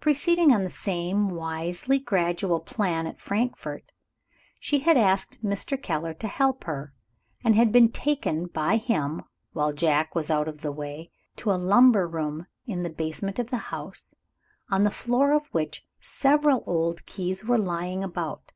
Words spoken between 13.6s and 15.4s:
house, on the floor